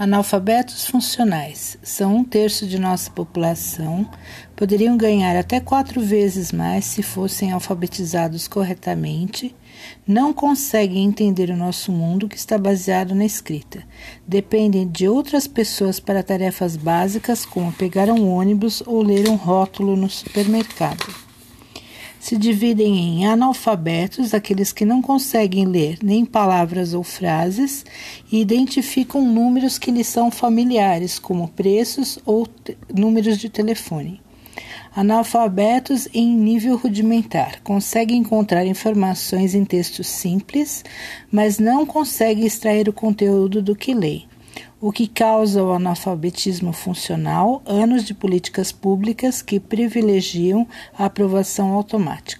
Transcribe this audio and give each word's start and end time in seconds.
Analfabetos 0.00 0.86
funcionais. 0.86 1.76
São 1.82 2.16
um 2.16 2.24
terço 2.24 2.66
de 2.66 2.78
nossa 2.78 3.10
população, 3.10 4.08
poderiam 4.56 4.96
ganhar 4.96 5.36
até 5.36 5.60
quatro 5.60 6.00
vezes 6.00 6.52
mais 6.52 6.86
se 6.86 7.02
fossem 7.02 7.52
alfabetizados 7.52 8.48
corretamente, 8.48 9.54
não 10.06 10.32
conseguem 10.32 11.04
entender 11.04 11.50
o 11.50 11.56
nosso 11.56 11.92
mundo 11.92 12.30
que 12.30 12.38
está 12.38 12.56
baseado 12.56 13.14
na 13.14 13.26
escrita, 13.26 13.82
dependem 14.26 14.88
de 14.88 15.06
outras 15.06 15.46
pessoas 15.46 16.00
para 16.00 16.22
tarefas 16.22 16.76
básicas 16.78 17.44
como 17.44 17.70
pegar 17.70 18.08
um 18.08 18.26
ônibus 18.26 18.82
ou 18.86 19.02
ler 19.02 19.28
um 19.28 19.36
rótulo 19.36 19.96
no 19.96 20.08
supermercado 20.08 21.29
se 22.20 22.36
dividem 22.36 22.98
em 22.98 23.26
analfabetos, 23.26 24.34
aqueles 24.34 24.72
que 24.72 24.84
não 24.84 25.00
conseguem 25.00 25.64
ler 25.64 25.98
nem 26.02 26.24
palavras 26.24 26.92
ou 26.92 27.02
frases, 27.02 27.84
e 28.30 28.38
identificam 28.40 29.24
números 29.24 29.78
que 29.78 29.90
lhes 29.90 30.06
são 30.06 30.30
familiares, 30.30 31.18
como 31.18 31.48
preços 31.48 32.18
ou 32.26 32.46
números 32.94 33.38
de 33.38 33.48
telefone. 33.48 34.20
Analfabetos 34.94 36.08
em 36.12 36.28
nível 36.36 36.76
rudimentar 36.76 37.62
conseguem 37.62 38.18
encontrar 38.18 38.66
informações 38.66 39.54
em 39.54 39.64
textos 39.64 40.06
simples, 40.06 40.84
mas 41.32 41.58
não 41.58 41.86
conseguem 41.86 42.44
extrair 42.44 42.86
o 42.88 42.92
conteúdo 42.92 43.62
do 43.62 43.74
que 43.74 43.94
leem 43.94 44.29
o 44.80 44.90
que 44.90 45.06
causa 45.06 45.62
o 45.62 45.72
analfabetismo 45.72 46.72
funcional, 46.72 47.62
anos 47.66 48.04
de 48.04 48.14
políticas 48.14 48.72
públicas 48.72 49.42
que 49.42 49.60
privilegiam 49.60 50.66
a 50.96 51.04
aprovação 51.04 51.72
automática. 51.72 52.39